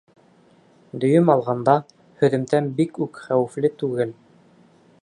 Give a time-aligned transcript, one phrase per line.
[1.03, 1.75] Дөйөм алғанда,
[2.23, 4.19] һөҙөмтә бик үк хәүефле түгел.